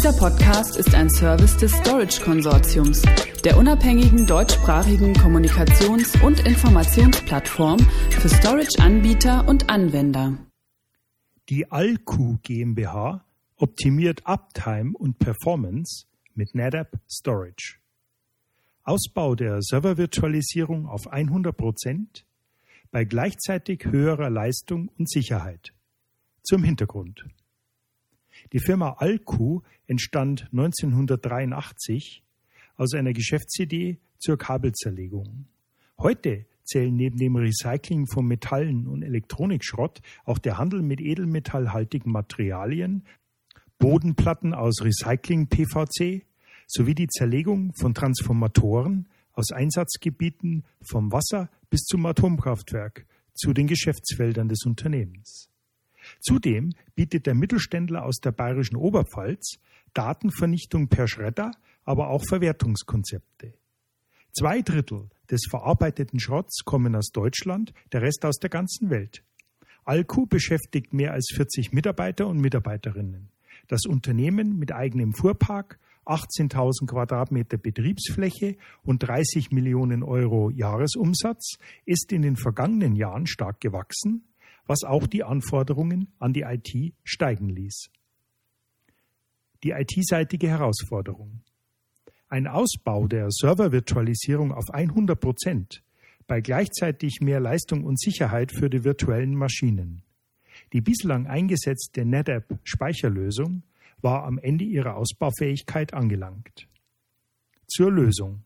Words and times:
Dieser 0.00 0.14
Podcast 0.14 0.78
ist 0.78 0.94
ein 0.94 1.10
Service 1.10 1.58
des 1.58 1.72
Storage 1.72 2.22
Konsortiums, 2.22 3.02
der 3.44 3.58
unabhängigen 3.58 4.24
deutschsprachigen 4.26 5.12
Kommunikations- 5.12 6.18
und 6.24 6.40
Informationsplattform 6.46 7.78
für 8.08 8.30
Storage-Anbieter 8.30 9.46
und 9.46 9.68
Anwender. 9.68 10.38
Die 11.50 11.70
Alku 11.70 12.38
GmbH 12.42 13.26
optimiert 13.56 14.22
Uptime 14.24 14.92
und 14.94 15.18
Performance 15.18 16.06
mit 16.34 16.54
NetApp 16.54 16.98
Storage. 17.06 17.76
Ausbau 18.84 19.34
der 19.34 19.60
Servervirtualisierung 19.60 20.86
auf 20.86 21.08
100 21.08 21.54
Prozent 21.54 22.24
bei 22.90 23.04
gleichzeitig 23.04 23.84
höherer 23.84 24.30
Leistung 24.30 24.88
und 24.96 25.10
Sicherheit. 25.10 25.74
Zum 26.42 26.64
Hintergrund. 26.64 27.26
Die 28.52 28.60
Firma 28.60 28.96
Alku 28.98 29.60
entstand 29.86 30.48
1983 30.52 32.22
aus 32.76 32.94
einer 32.94 33.12
Geschäftsidee 33.12 33.98
zur 34.18 34.38
Kabelzerlegung. 34.38 35.46
Heute 35.98 36.46
zählen 36.64 36.94
neben 36.94 37.18
dem 37.18 37.36
Recycling 37.36 38.06
von 38.06 38.26
Metallen 38.26 38.86
und 38.86 39.02
Elektronikschrott 39.02 40.00
auch 40.24 40.38
der 40.38 40.56
Handel 40.56 40.82
mit 40.82 41.00
edelmetallhaltigen 41.00 42.12
Materialien, 42.12 43.04
Bodenplatten 43.78 44.54
aus 44.54 44.82
Recycling-PVC 44.82 46.24
sowie 46.66 46.94
die 46.94 47.08
Zerlegung 47.08 47.72
von 47.74 47.94
Transformatoren 47.94 49.08
aus 49.32 49.52
Einsatzgebieten 49.52 50.64
vom 50.82 51.12
Wasser 51.12 51.50
bis 51.70 51.80
zum 51.82 52.06
Atomkraftwerk 52.06 53.06
zu 53.34 53.52
den 53.52 53.66
Geschäftsfeldern 53.66 54.48
des 54.48 54.64
Unternehmens. 54.64 55.49
Zudem 56.20 56.72
bietet 56.94 57.26
der 57.26 57.34
Mittelständler 57.34 58.04
aus 58.04 58.18
der 58.18 58.32
bayerischen 58.32 58.76
Oberpfalz 58.76 59.58
Datenvernichtung 59.94 60.88
per 60.88 61.08
Schredder, 61.08 61.52
aber 61.84 62.08
auch 62.08 62.22
Verwertungskonzepte. 62.28 63.54
Zwei 64.32 64.62
Drittel 64.62 65.08
des 65.30 65.40
verarbeiteten 65.48 66.20
Schrotts 66.20 66.64
kommen 66.64 66.94
aus 66.94 67.10
Deutschland, 67.12 67.72
der 67.92 68.02
Rest 68.02 68.24
aus 68.24 68.38
der 68.38 68.50
ganzen 68.50 68.90
Welt. 68.90 69.24
Alku 69.84 70.26
beschäftigt 70.26 70.92
mehr 70.92 71.12
als 71.12 71.32
40 71.34 71.72
Mitarbeiter 71.72 72.26
und 72.28 72.38
Mitarbeiterinnen. 72.38 73.30
Das 73.66 73.86
Unternehmen 73.86 74.58
mit 74.58 74.72
eigenem 74.72 75.12
Fuhrpark, 75.12 75.78
18.000 76.06 76.86
Quadratmeter 76.86 77.56
Betriebsfläche 77.56 78.56
und 78.82 79.02
30 79.02 79.50
Millionen 79.52 80.02
Euro 80.02 80.50
Jahresumsatz 80.50 81.56
ist 81.84 82.12
in 82.12 82.22
den 82.22 82.36
vergangenen 82.36 82.96
Jahren 82.96 83.26
stark 83.26 83.60
gewachsen 83.60 84.29
was 84.70 84.84
auch 84.84 85.08
die 85.08 85.24
Anforderungen 85.24 86.12
an 86.20 86.32
die 86.32 86.42
IT 86.42 86.94
steigen 87.02 87.48
ließ. 87.48 87.90
Die 89.64 89.70
IT-seitige 89.70 90.46
Herausforderung. 90.46 91.40
Ein 92.28 92.46
Ausbau 92.46 93.08
der 93.08 93.32
Servervirtualisierung 93.32 94.52
auf 94.52 94.70
100 94.70 95.20
Prozent 95.20 95.82
bei 96.28 96.40
gleichzeitig 96.40 97.18
mehr 97.20 97.40
Leistung 97.40 97.82
und 97.82 97.98
Sicherheit 97.98 98.52
für 98.52 98.70
die 98.70 98.84
virtuellen 98.84 99.34
Maschinen. 99.34 100.04
Die 100.72 100.80
bislang 100.80 101.26
eingesetzte 101.26 102.04
NetApp 102.04 102.60
Speicherlösung 102.62 103.64
war 104.02 104.22
am 104.22 104.38
Ende 104.38 104.62
ihrer 104.62 104.94
Ausbaufähigkeit 104.94 105.94
angelangt. 105.94 106.68
Zur 107.66 107.90
Lösung. 107.90 108.44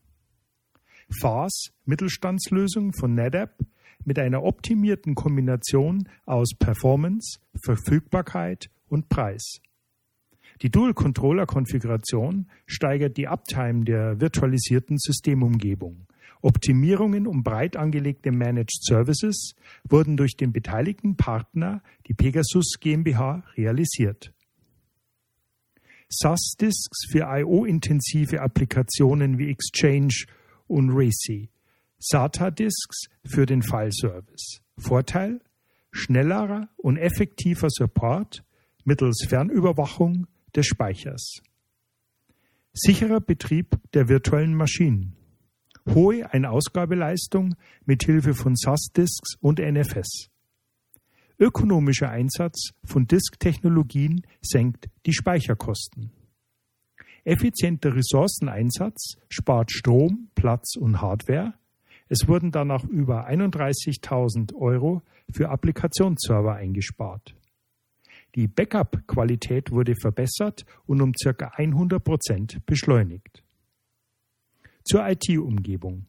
FAS 1.21 1.65
Mittelstandslösung 1.85 2.93
von 2.93 3.13
NetApp 3.13 3.59
mit 4.03 4.19
einer 4.19 4.43
optimierten 4.43 5.15
Kombination 5.15 6.09
aus 6.25 6.49
Performance, 6.57 7.39
Verfügbarkeit 7.63 8.69
und 8.87 9.09
Preis. 9.09 9.59
Die 10.61 10.69
Dual-Controller-Konfiguration 10.69 12.47
steigert 12.65 13.17
die 13.17 13.27
Uptime 13.27 13.83
der 13.83 14.19
virtualisierten 14.21 14.97
Systemumgebung. 14.97 16.07
Optimierungen 16.41 17.27
um 17.27 17.43
breit 17.43 17.75
angelegte 17.75 18.31
Managed 18.31 18.83
Services 18.83 19.55
wurden 19.83 20.15
durch 20.15 20.37
den 20.37 20.53
beteiligten 20.53 21.17
Partner, 21.17 21.81
die 22.07 22.13
Pegasus 22.13 22.77
GmbH, 22.79 23.43
realisiert. 23.57 24.31
SAS-Disks 26.07 27.07
für 27.09 27.25
IO-intensive 27.27 28.39
Applikationen 28.41 29.39
wie 29.39 29.49
Exchange 29.49 30.25
und 30.67 30.91
RACI 30.91 31.49
SATA-Disks 31.99 33.07
für 33.25 33.45
den 33.45 33.61
File-Service. 33.61 34.61
Vorteil? 34.77 35.41
Schnellerer 35.91 36.67
und 36.77 36.97
effektiver 36.97 37.69
Support 37.69 38.43
mittels 38.83 39.25
Fernüberwachung 39.27 40.27
des 40.55 40.67
Speichers. 40.67 41.41
Sicherer 42.73 43.21
Betrieb 43.21 43.77
der 43.93 44.09
virtuellen 44.09 44.53
Maschinen. 44.53 45.15
Hohe 45.89 46.31
Einausgabeleistung 46.33 47.55
mit 47.85 48.03
Hilfe 48.03 48.33
von 48.33 48.55
SAS-Disks 48.55 49.35
und 49.39 49.59
NFS. 49.59 50.29
Ökonomischer 51.39 52.09
Einsatz 52.09 52.71
von 52.83 53.07
Disk-Technologien 53.07 54.25
senkt 54.41 54.89
die 55.05 55.13
Speicherkosten. 55.13 56.11
Effizienter 57.23 57.95
Ressourceneinsatz 57.95 59.15
spart 59.29 59.71
Strom, 59.71 60.29
Platz 60.35 60.75
und 60.77 61.01
Hardware 61.01 61.53
es 62.07 62.27
wurden 62.27 62.51
danach 62.51 62.83
über 62.83 63.27
31.000 63.27 64.53
Euro 64.55 65.01
für 65.31 65.49
Applikationsserver 65.49 66.55
eingespart. 66.55 67.35
Die 68.35 68.47
Backup-Qualität 68.47 69.71
wurde 69.71 69.95
verbessert 69.95 70.65
und 70.85 71.01
um 71.01 71.13
ca. 71.13 71.51
100 71.55 72.03
Prozent 72.03 72.65
beschleunigt. 72.65 73.43
Zur 74.83 75.07
IT-Umgebung. 75.07 76.05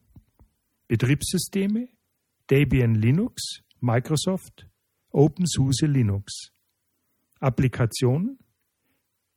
Betriebssysteme, 0.88 1.88
Debian 2.50 2.94
Linux, 2.94 3.62
Microsoft, 3.80 4.68
OpenSUSE 5.10 5.86
Linux. 5.86 6.50
Applikationen, 7.40 8.38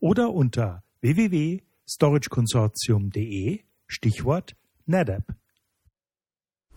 oder 0.00 0.32
unter 0.32 0.82
www.storageconsortium.de 1.00 3.60
Stichwort 3.86 4.56
NetApp. 4.86 5.34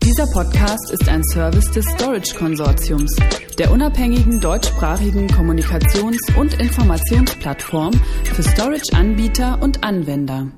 Dieser 0.02 0.26
Podcast 0.32 0.90
ist 0.92 1.08
ein 1.08 1.22
Service 1.32 1.70
des 1.72 1.84
Storage 1.96 2.36
Konsortiums, 2.36 3.16
der 3.58 3.72
unabhängigen 3.72 4.40
deutschsprachigen 4.40 5.26
Kommunikations- 5.28 6.36
und 6.36 6.60
Informationsplattform 6.60 7.94
für 8.24 8.42
Storage-Anbieter 8.42 9.62
und 9.62 9.82
Anwender. 9.82 10.52